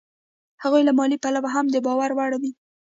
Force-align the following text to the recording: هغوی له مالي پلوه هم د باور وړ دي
هغوی 0.63 0.81
له 0.87 0.93
مالي 0.99 1.17
پلوه 1.23 1.49
هم 1.55 1.65
د 1.71 1.75
باور 1.85 2.09
وړ 2.17 2.31
دي 2.43 2.51